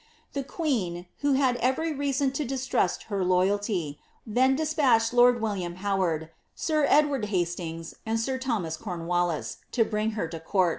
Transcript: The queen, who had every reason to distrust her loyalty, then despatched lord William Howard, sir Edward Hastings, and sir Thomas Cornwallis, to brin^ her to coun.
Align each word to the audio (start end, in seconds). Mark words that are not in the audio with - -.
The 0.33 0.43
queen, 0.43 1.05
who 1.19 1.33
had 1.33 1.57
every 1.57 1.93
reason 1.93 2.31
to 2.31 2.43
distrust 2.43 3.03
her 3.03 3.23
loyalty, 3.23 3.99
then 4.25 4.55
despatched 4.55 5.13
lord 5.13 5.39
William 5.39 5.75
Howard, 5.75 6.31
sir 6.55 6.87
Edward 6.89 7.25
Hastings, 7.25 7.93
and 8.03 8.19
sir 8.19 8.39
Thomas 8.39 8.77
Cornwallis, 8.77 9.57
to 9.73 9.85
brin^ 9.85 10.13
her 10.13 10.27
to 10.27 10.39
coun. 10.39 10.69